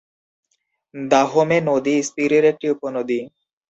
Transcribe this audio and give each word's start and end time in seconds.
দাহমে 0.95 1.57
নদী 1.69 1.95
স্পিরির 2.07 2.43
একটি 2.51 2.67
উপনদী। 2.69 3.19